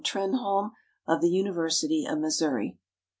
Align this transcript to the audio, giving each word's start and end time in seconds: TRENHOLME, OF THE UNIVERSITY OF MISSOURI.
TRENHOLME, 0.03 0.71
OF 1.07 1.21
THE 1.21 1.29
UNIVERSITY 1.29 2.07
OF 2.07 2.17
MISSOURI. 2.17 2.79